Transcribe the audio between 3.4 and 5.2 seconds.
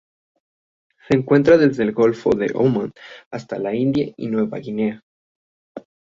la India y Nueva Guinea.